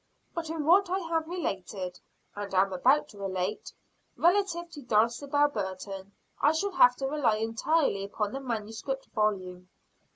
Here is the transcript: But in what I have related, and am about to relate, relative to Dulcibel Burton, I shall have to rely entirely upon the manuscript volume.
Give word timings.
But 0.33 0.49
in 0.49 0.65
what 0.65 0.89
I 0.89 0.97
have 0.97 1.27
related, 1.27 1.99
and 2.35 2.51
am 2.55 2.73
about 2.73 3.07
to 3.09 3.19
relate, 3.19 3.71
relative 4.17 4.67
to 4.71 4.81
Dulcibel 4.81 5.47
Burton, 5.49 6.13
I 6.41 6.53
shall 6.53 6.71
have 6.71 6.95
to 6.95 7.07
rely 7.07 7.35
entirely 7.37 8.03
upon 8.05 8.31
the 8.33 8.39
manuscript 8.39 9.05
volume. 9.13 9.69